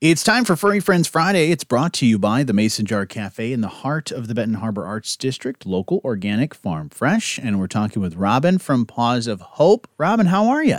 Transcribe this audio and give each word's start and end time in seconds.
It's 0.00 0.22
time 0.22 0.44
for 0.44 0.54
Furry 0.54 0.78
Friends 0.78 1.08
Friday. 1.08 1.50
It's 1.50 1.64
brought 1.64 1.92
to 1.94 2.06
you 2.06 2.20
by 2.20 2.44
the 2.44 2.52
Mason 2.52 2.86
Jar 2.86 3.04
Cafe 3.04 3.52
in 3.52 3.62
the 3.62 3.66
heart 3.66 4.12
of 4.12 4.28
the 4.28 4.34
Benton 4.34 4.54
Harbor 4.54 4.86
Arts 4.86 5.16
District, 5.16 5.66
local, 5.66 6.00
organic, 6.04 6.54
farm 6.54 6.88
fresh. 6.88 7.36
And 7.36 7.58
we're 7.58 7.66
talking 7.66 8.00
with 8.00 8.14
Robin 8.14 8.58
from 8.58 8.86
Paws 8.86 9.26
of 9.26 9.40
Hope. 9.40 9.88
Robin, 9.98 10.26
how 10.26 10.46
are 10.50 10.62
you? 10.62 10.78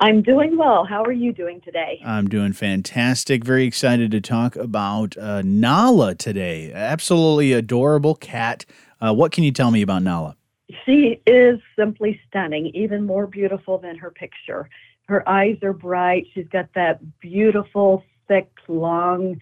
I'm 0.00 0.20
doing 0.20 0.58
well. 0.58 0.84
How 0.84 1.04
are 1.04 1.12
you 1.12 1.32
doing 1.32 1.60
today? 1.60 2.02
I'm 2.04 2.26
doing 2.26 2.52
fantastic. 2.52 3.44
Very 3.44 3.66
excited 3.66 4.10
to 4.10 4.20
talk 4.20 4.56
about 4.56 5.16
uh, 5.16 5.42
Nala 5.44 6.16
today. 6.16 6.72
Absolutely 6.72 7.52
adorable 7.52 8.16
cat. 8.16 8.66
Uh, 9.00 9.14
what 9.14 9.30
can 9.30 9.44
you 9.44 9.52
tell 9.52 9.70
me 9.70 9.80
about 9.80 10.02
Nala? 10.02 10.36
She 10.84 11.22
is 11.24 11.60
simply 11.78 12.20
stunning, 12.26 12.66
even 12.74 13.06
more 13.06 13.28
beautiful 13.28 13.78
than 13.78 13.96
her 13.98 14.10
picture. 14.10 14.68
Her 15.06 15.26
eyes 15.28 15.56
are 15.62 15.72
bright. 15.72 16.26
She's 16.34 16.48
got 16.48 16.66
that 16.74 16.98
beautiful 17.20 18.02
thick, 18.28 18.50
long, 18.68 19.40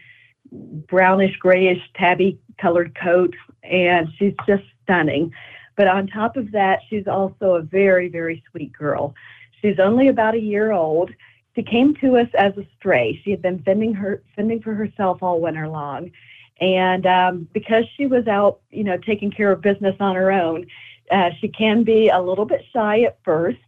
brownish 0.53 1.37
grayish 1.37 1.83
tabby 1.95 2.39
colored 2.59 2.97
coat, 3.01 3.35
and 3.63 4.09
she's 4.19 4.35
just 4.47 4.65
stunning. 4.83 5.33
But 5.77 5.89
on 5.89 6.07
top 6.07 6.37
of 6.37 6.53
that, 6.53 6.81
she's 6.89 7.07
also 7.07 7.55
a 7.55 7.63
very, 7.63 8.09
very 8.09 8.43
sweet 8.51 8.73
girl. 8.73 9.15
She's 9.61 9.79
only 9.79 10.09
about 10.09 10.35
a 10.35 10.41
year 10.41 10.73
old. 10.73 11.11
She 11.57 11.63
came 11.63 11.95
to 11.97 12.17
us 12.17 12.29
as 12.35 12.57
a 12.57 12.67
stray. 12.79 13.21
She 13.25 13.31
had 13.31 13.43
been 13.43 13.63
fending 13.63 13.95
her 13.95 14.23
fending 14.37 14.61
for 14.61 14.75
herself 14.75 15.23
all 15.23 15.41
winter 15.41 15.69
long, 15.69 16.11
and 16.61 17.07
um, 17.07 17.49
because 17.53 17.85
she 17.97 18.07
was 18.07 18.27
out, 18.27 18.61
you 18.71 18.85
know, 18.85 18.97
taking 18.99 19.31
care 19.31 19.51
of 19.53 19.61
business 19.61 19.97
on 20.01 20.15
her 20.15 20.31
own, 20.31 20.67
uh, 21.11 21.31
she 21.41 21.49
can 21.49 21.85
be 21.85 22.09
a 22.09 22.21
little 22.21 22.45
bit 22.45 22.65
shy 22.73 23.03
at 23.03 23.19
first, 23.25 23.59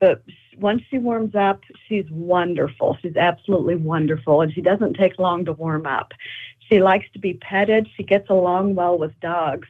but 0.00 0.22
once 0.58 0.82
she 0.90 0.98
warms 0.98 1.34
up, 1.34 1.62
she's 1.86 2.06
wonderful. 2.10 2.96
She's 3.02 3.16
absolutely 3.16 3.76
wonderful, 3.76 4.40
and 4.40 4.52
she 4.52 4.62
doesn't 4.62 4.94
take 4.94 5.18
long 5.18 5.44
to 5.44 5.52
warm 5.52 5.86
up. 5.86 6.12
She 6.68 6.80
likes 6.80 7.06
to 7.12 7.18
be 7.18 7.34
petted. 7.34 7.88
She 7.96 8.02
gets 8.02 8.28
along 8.30 8.74
well 8.74 8.98
with 8.98 9.18
dogs, 9.20 9.68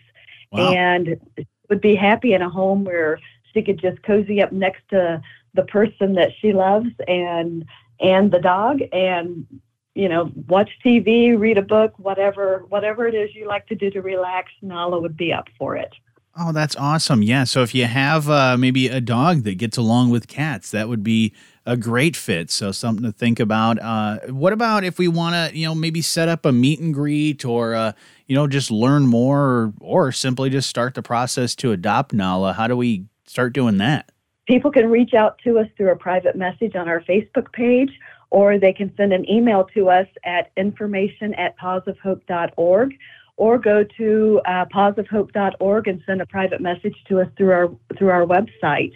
wow. 0.53 0.73
and 0.73 1.21
would 1.69 1.81
be 1.81 1.95
happy 1.95 2.33
in 2.33 2.43
a 2.43 2.49
home 2.49 2.85
where 2.85 3.19
she 3.53 3.63
could 3.63 3.79
just 3.79 4.03
cozy 4.03 4.41
up 4.41 4.53
next 4.53 4.83
to 4.91 5.21
the 5.55 5.65
person 5.65 6.15
that 6.15 6.31
she 6.41 6.53
loves 6.53 6.91
and 7.09 7.65
and 7.99 8.31
the 8.31 8.39
dog 8.39 8.81
and 8.93 9.47
you 9.95 10.09
know 10.09 10.31
watch 10.49 10.71
tv 10.85 11.39
read 11.39 11.57
a 11.57 11.63
book 11.63 11.99
whatever 11.99 12.67
whatever 12.69 13.07
it 13.07 13.15
is 13.15 13.35
you 13.35 13.49
like 13.49 13.67
to 13.67 13.75
do 13.75 13.91
to 13.91 14.03
relax 14.03 14.53
nala 14.61 15.01
would 15.01 15.17
be 15.17 15.33
up 15.33 15.49
for 15.59 15.75
it 15.75 15.95
Oh, 16.39 16.53
that's 16.53 16.77
awesome. 16.77 17.23
Yeah. 17.23 17.45
So 17.45 17.63
if 17.63 17.75
you 17.75 17.87
have 17.87 18.29
uh, 18.29 18.59
maybe 18.59 18.89
a 18.89 19.01
dog 19.01 19.45
that 19.45 19.55
gets 19.57 19.79
along 19.79 20.11
with 20.11 20.29
cats, 20.29 20.71
that 20.73 20.87
would 20.87 21.03
be 21.03 21.33
a 21.65 21.79
great 21.79 22.15
fit. 22.15 22.51
So 22.51 22.73
something 22.73 23.05
to 23.05 23.13
think 23.13 23.41
about. 23.41 23.81
Uh, 23.81 24.19
what 24.29 24.53
about 24.53 24.85
if 24.85 24.99
we 24.99 25.09
want 25.09 25.35
to, 25.35 25.59
you 25.59 25.67
know, 25.67 25.75
maybe 25.75 26.03
set 26.03 26.29
up 26.29 26.45
a 26.45 26.53
meet 26.53 26.79
and 26.79 26.93
greet 26.93 27.47
or, 27.47 27.75
uh, 27.75 27.93
you 28.27 28.35
know, 28.35 28.47
just 28.47 28.71
learn 28.71 29.07
more 29.07 29.41
or, 29.41 29.73
or 29.81 30.13
simply 30.13 30.51
just 30.51 30.69
start 30.69 30.95
the 30.95 31.03
process 31.03 31.55
to 31.57 31.73
adopt 31.73 32.13
Nala? 32.13 32.53
How 32.53 32.67
do 32.67 32.77
we 32.77 33.07
start 33.27 33.55
doing 33.55 33.79
that? 33.79 34.13
People 34.47 34.71
can 34.71 34.91
reach 34.91 35.15
out 35.15 35.39
to 35.39 35.59
us 35.59 35.69
through 35.77 35.91
a 35.91 35.97
private 35.97 36.37
message 36.37 36.77
on 36.77 36.87
our 36.87 37.01
Facebook 37.01 37.51
page, 37.53 37.91
or 38.31 38.59
they 38.59 38.75
can 38.75 38.95
send 38.97 39.15
an 39.15 39.29
email 39.29 39.65
to 39.75 39.89
us 39.89 40.07
at 40.25 40.53
information 40.57 41.33
at 41.35 41.59
pawsofhope.org 41.59 42.95
or 43.37 43.59
go 43.59 43.85
to 43.85 44.41
uh, 44.47 44.65
pawsofhope.org 44.67 45.89
and 45.89 46.03
send 46.07 46.21
a 46.21 46.27
private 46.27 46.61
message 46.61 46.97
to 47.09 47.21
us 47.21 47.29
through 47.37 47.53
our 47.53 47.71
through 47.99 48.11
our 48.11 48.25
website. 48.25 48.93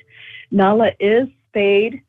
Nala 0.50 0.92
is 0.98 1.28
spayed. 1.48 2.02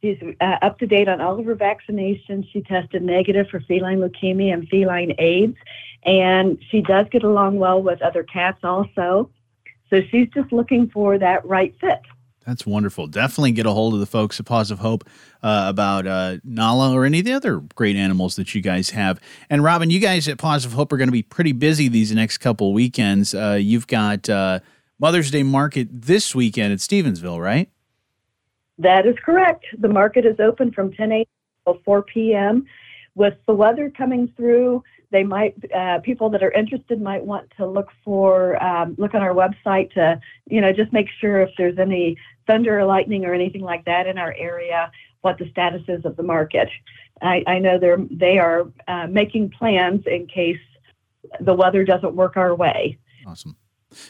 She's 0.00 0.18
uh, 0.40 0.56
up 0.62 0.78
to 0.78 0.86
date 0.86 1.08
on 1.08 1.20
all 1.20 1.38
of 1.38 1.46
her 1.46 1.56
vaccinations. 1.56 2.48
She 2.52 2.62
tested 2.62 3.02
negative 3.02 3.48
for 3.48 3.60
feline 3.60 3.98
leukemia 3.98 4.52
and 4.54 4.68
feline 4.68 5.14
AIDS, 5.18 5.56
and 6.04 6.58
she 6.70 6.80
does 6.82 7.06
get 7.10 7.24
along 7.24 7.58
well 7.58 7.82
with 7.82 8.00
other 8.02 8.22
cats 8.22 8.60
also. 8.62 9.30
So 9.90 10.02
she's 10.10 10.28
just 10.28 10.52
looking 10.52 10.88
for 10.90 11.18
that 11.18 11.44
right 11.44 11.74
fit. 11.80 12.00
That's 12.48 12.64
wonderful. 12.64 13.06
Definitely 13.08 13.52
get 13.52 13.66
a 13.66 13.72
hold 13.72 13.92
of 13.92 14.00
the 14.00 14.06
folks 14.06 14.40
at 14.40 14.46
Paws 14.46 14.70
of 14.70 14.78
Hope 14.78 15.06
uh, 15.42 15.66
about 15.68 16.06
uh, 16.06 16.38
Nala 16.42 16.94
or 16.94 17.04
any 17.04 17.18
of 17.18 17.26
the 17.26 17.34
other 17.34 17.58
great 17.58 17.94
animals 17.94 18.36
that 18.36 18.54
you 18.54 18.62
guys 18.62 18.88
have. 18.88 19.20
And 19.50 19.62
Robin, 19.62 19.90
you 19.90 20.00
guys 20.00 20.26
at 20.28 20.38
Paws 20.38 20.64
of 20.64 20.72
Hope 20.72 20.90
are 20.90 20.96
going 20.96 21.08
to 21.08 21.12
be 21.12 21.22
pretty 21.22 21.52
busy 21.52 21.88
these 21.88 22.10
next 22.10 22.38
couple 22.38 22.72
weekends. 22.72 23.34
Uh, 23.34 23.58
you've 23.60 23.86
got 23.86 24.30
uh, 24.30 24.60
Mother's 24.98 25.30
Day 25.30 25.42
Market 25.42 25.88
this 25.92 26.34
weekend 26.34 26.72
at 26.72 26.78
Stevensville, 26.78 27.38
right? 27.38 27.68
That 28.78 29.04
is 29.04 29.16
correct. 29.22 29.66
The 29.78 29.88
market 29.88 30.24
is 30.24 30.40
open 30.40 30.72
from 30.72 30.90
10 30.94 31.12
a.m. 31.12 31.24
to 31.66 31.78
4 31.84 32.00
p.m. 32.00 32.64
With 33.18 33.34
the 33.48 33.52
weather 33.52 33.90
coming 33.90 34.32
through, 34.36 34.84
they 35.10 35.24
might 35.24 35.56
uh, 35.74 35.98
people 36.04 36.30
that 36.30 36.40
are 36.40 36.52
interested 36.52 37.02
might 37.02 37.24
want 37.24 37.50
to 37.56 37.66
look 37.66 37.88
for 38.04 38.62
um, 38.62 38.94
look 38.96 39.12
on 39.12 39.22
our 39.22 39.34
website 39.34 39.92
to 39.94 40.20
you 40.46 40.60
know 40.60 40.72
just 40.72 40.92
make 40.92 41.08
sure 41.20 41.40
if 41.40 41.50
there's 41.58 41.78
any 41.78 42.16
thunder 42.46 42.78
or 42.78 42.84
lightning 42.84 43.24
or 43.24 43.34
anything 43.34 43.62
like 43.62 43.84
that 43.86 44.06
in 44.06 44.18
our 44.18 44.32
area 44.38 44.92
what 45.22 45.36
the 45.36 45.50
status 45.50 45.82
is 45.88 46.04
of 46.04 46.14
the 46.16 46.22
market. 46.22 46.68
I, 47.20 47.42
I 47.48 47.58
know 47.58 47.76
they're 47.76 47.98
they 48.08 48.38
are 48.38 48.70
uh, 48.86 49.08
making 49.08 49.50
plans 49.50 50.04
in 50.06 50.28
case 50.28 50.60
the 51.40 51.54
weather 51.54 51.84
doesn't 51.84 52.14
work 52.14 52.36
our 52.36 52.54
way. 52.54 52.98
Awesome 53.26 53.56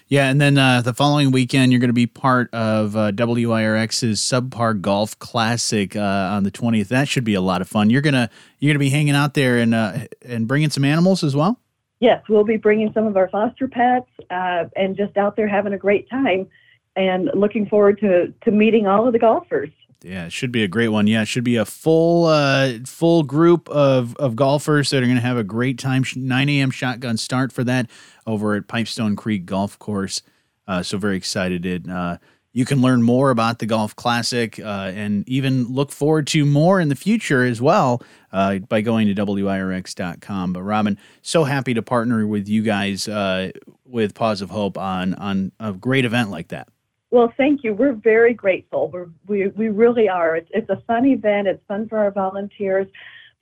yeah, 0.08 0.28
and 0.28 0.40
then 0.40 0.58
uh, 0.58 0.80
the 0.80 0.94
following 0.94 1.30
weekend, 1.30 1.72
you're 1.72 1.80
going 1.80 1.88
to 1.88 1.94
be 1.94 2.06
part 2.06 2.52
of 2.52 2.96
uh, 2.96 3.12
WIRX's 3.12 4.20
Subpar 4.20 4.80
Golf 4.80 5.18
Classic 5.18 5.94
uh, 5.94 6.00
on 6.00 6.42
the 6.42 6.50
20th. 6.50 6.88
That 6.88 7.08
should 7.08 7.24
be 7.24 7.34
a 7.34 7.40
lot 7.40 7.60
of 7.60 7.68
fun. 7.68 7.90
You're 7.90 8.02
gonna 8.02 8.30
you're 8.58 8.72
gonna 8.72 8.78
be 8.78 8.90
hanging 8.90 9.14
out 9.14 9.34
there 9.34 9.58
and 9.58 9.74
uh, 9.74 9.98
and 10.22 10.48
bringing 10.48 10.70
some 10.70 10.84
animals 10.84 11.22
as 11.22 11.36
well. 11.36 11.60
Yes, 12.00 12.22
we'll 12.28 12.44
be 12.44 12.56
bringing 12.56 12.92
some 12.92 13.06
of 13.06 13.16
our 13.16 13.28
foster 13.28 13.66
pets 13.66 14.08
uh, 14.30 14.64
and 14.76 14.96
just 14.96 15.16
out 15.16 15.36
there 15.36 15.48
having 15.48 15.72
a 15.72 15.78
great 15.78 16.08
time, 16.08 16.48
and 16.96 17.30
looking 17.34 17.66
forward 17.66 18.00
to 18.00 18.32
to 18.44 18.50
meeting 18.50 18.86
all 18.86 19.06
of 19.06 19.12
the 19.12 19.18
golfers. 19.18 19.70
Yeah, 20.02 20.26
it 20.26 20.32
should 20.32 20.52
be 20.52 20.62
a 20.62 20.68
great 20.68 20.88
one. 20.88 21.06
Yeah, 21.08 21.22
it 21.22 21.28
should 21.28 21.44
be 21.44 21.56
a 21.56 21.64
full 21.64 22.26
uh, 22.26 22.74
full 22.86 23.24
group 23.24 23.68
of, 23.68 24.14
of 24.16 24.36
golfers 24.36 24.90
that 24.90 25.02
are 25.02 25.06
going 25.06 25.16
to 25.16 25.22
have 25.22 25.36
a 25.36 25.44
great 25.44 25.78
time. 25.78 26.04
9 26.14 26.48
a.m. 26.48 26.70
shotgun 26.70 27.16
start 27.16 27.52
for 27.52 27.64
that 27.64 27.90
over 28.26 28.54
at 28.54 28.68
Pipestone 28.68 29.16
Creek 29.16 29.44
Golf 29.44 29.78
Course. 29.78 30.22
Uh, 30.68 30.82
so 30.82 30.98
very 30.98 31.16
excited. 31.16 31.88
uh, 31.88 32.18
you 32.52 32.64
can 32.64 32.80
learn 32.80 33.02
more 33.02 33.30
about 33.30 33.58
the 33.58 33.66
Golf 33.66 33.94
Classic 33.94 34.58
uh, 34.58 34.90
and 34.94 35.28
even 35.28 35.72
look 35.72 35.92
forward 35.92 36.26
to 36.28 36.44
more 36.44 36.80
in 36.80 36.88
the 36.88 36.96
future 36.96 37.44
as 37.44 37.60
well 37.60 38.02
uh, 38.32 38.58
by 38.58 38.80
going 38.80 39.06
to 39.06 39.14
WIRX.com. 39.14 40.52
But 40.54 40.62
Robin, 40.62 40.98
so 41.22 41.44
happy 41.44 41.74
to 41.74 41.82
partner 41.82 42.26
with 42.26 42.48
you 42.48 42.62
guys 42.62 43.06
uh, 43.06 43.52
with 43.84 44.14
Paws 44.14 44.40
of 44.40 44.50
Hope 44.50 44.78
on 44.78 45.14
on 45.14 45.52
a 45.60 45.72
great 45.72 46.04
event 46.04 46.30
like 46.30 46.48
that. 46.48 46.68
Well, 47.10 47.32
thank 47.36 47.64
you. 47.64 47.72
We're 47.72 47.94
very 47.94 48.34
grateful. 48.34 48.90
We're, 48.90 49.08
we 49.26 49.48
we 49.48 49.68
really 49.68 50.08
are. 50.08 50.36
It's, 50.36 50.50
it's 50.52 50.68
a 50.68 50.82
fun 50.86 51.06
event. 51.06 51.48
It's 51.48 51.64
fun 51.66 51.88
for 51.88 51.98
our 51.98 52.10
volunteers, 52.10 52.86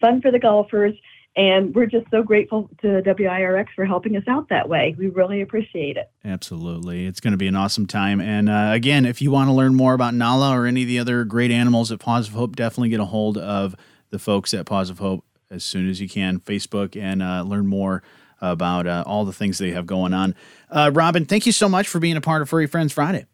fun 0.00 0.20
for 0.20 0.30
the 0.30 0.38
golfers, 0.38 0.94
and 1.36 1.74
we're 1.74 1.86
just 1.86 2.06
so 2.10 2.22
grateful 2.22 2.70
to 2.80 3.02
WIRX 3.02 3.66
for 3.74 3.84
helping 3.84 4.16
us 4.16 4.22
out 4.26 4.48
that 4.48 4.68
way. 4.68 4.94
We 4.96 5.08
really 5.08 5.42
appreciate 5.42 5.96
it. 5.96 6.10
Absolutely. 6.24 7.06
It's 7.06 7.20
going 7.20 7.32
to 7.32 7.36
be 7.36 7.46
an 7.46 7.56
awesome 7.56 7.86
time. 7.86 8.20
And 8.20 8.48
uh, 8.48 8.70
again, 8.72 9.04
if 9.04 9.20
you 9.20 9.30
want 9.30 9.48
to 9.48 9.52
learn 9.52 9.74
more 9.74 9.92
about 9.92 10.14
Nala 10.14 10.56
or 10.56 10.64
any 10.64 10.82
of 10.82 10.88
the 10.88 10.98
other 10.98 11.24
great 11.24 11.50
animals 11.50 11.92
at 11.92 11.98
Paws 11.98 12.28
of 12.28 12.34
Hope, 12.34 12.56
definitely 12.56 12.88
get 12.88 13.00
a 13.00 13.04
hold 13.04 13.36
of 13.36 13.74
the 14.10 14.18
folks 14.18 14.54
at 14.54 14.64
Paws 14.64 14.88
of 14.88 14.98
Hope 14.98 15.24
as 15.50 15.62
soon 15.62 15.90
as 15.90 16.00
you 16.00 16.08
can, 16.08 16.40
Facebook, 16.40 17.00
and 17.00 17.22
uh, 17.22 17.42
learn 17.42 17.66
more 17.66 18.02
about 18.40 18.86
uh, 18.86 19.04
all 19.06 19.24
the 19.24 19.32
things 19.32 19.58
they 19.58 19.72
have 19.72 19.86
going 19.86 20.14
on. 20.14 20.34
Uh, 20.70 20.90
Robin, 20.92 21.26
thank 21.26 21.44
you 21.44 21.52
so 21.52 21.68
much 21.68 21.86
for 21.86 21.98
being 21.98 22.16
a 22.16 22.20
part 22.20 22.42
of 22.42 22.48
Furry 22.48 22.66
Friends 22.66 22.92
Friday. 22.92 23.26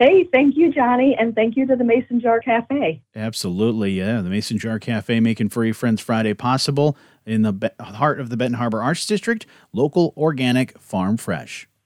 Hey, 0.00 0.24
thank 0.24 0.56
you, 0.56 0.72
Johnny, 0.72 1.14
and 1.14 1.34
thank 1.34 1.58
you 1.58 1.66
to 1.66 1.76
the 1.76 1.84
Mason 1.84 2.20
Jar 2.20 2.40
Cafe. 2.40 3.02
Absolutely, 3.14 3.92
yeah. 3.92 4.22
The 4.22 4.30
Mason 4.30 4.58
Jar 4.58 4.78
Cafe 4.78 5.20
making 5.20 5.50
Furry 5.50 5.72
Friends 5.72 6.00
Friday 6.00 6.32
possible 6.32 6.96
in 7.26 7.42
the 7.42 7.70
heart 7.78 8.18
of 8.18 8.30
the 8.30 8.36
Benton 8.38 8.54
Harbor 8.54 8.82
Arts 8.82 9.04
District, 9.04 9.44
local, 9.74 10.14
organic, 10.16 10.78
farm 10.78 11.18
fresh. 11.18 11.68